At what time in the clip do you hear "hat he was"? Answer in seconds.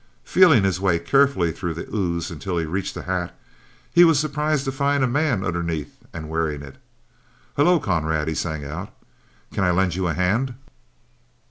3.03-4.17